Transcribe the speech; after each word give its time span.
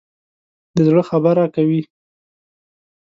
د 0.75 0.77
زړه 0.87 1.01
خبره 1.09 1.43
کوي. 1.55 1.81